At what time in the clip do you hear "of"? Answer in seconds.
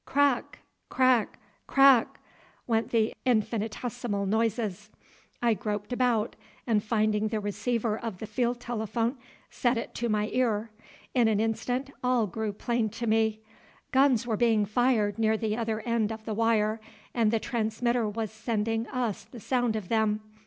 7.99-8.17, 16.11-16.25, 19.75-19.87